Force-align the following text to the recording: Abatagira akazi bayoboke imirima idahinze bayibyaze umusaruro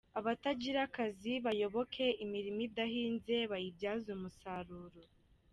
Abatagira 0.19 0.79
akazi 0.87 1.31
bayoboke 1.45 2.05
imirima 2.23 2.61
idahinze 2.67 3.35
bayibyaze 3.51 4.09
umusaruro 4.17 4.99